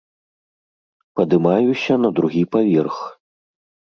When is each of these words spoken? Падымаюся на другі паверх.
Падымаюся 1.19 1.93
на 2.05 2.09
другі 2.21 2.41
паверх. 2.57 2.97